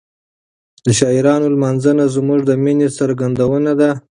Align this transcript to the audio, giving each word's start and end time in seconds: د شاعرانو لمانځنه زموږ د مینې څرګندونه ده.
د 0.85 0.87
شاعرانو 0.99 1.47
لمانځنه 1.55 2.05
زموږ 2.15 2.39
د 2.45 2.51
مینې 2.63 2.89
څرګندونه 2.97 3.71
ده. 3.79 3.91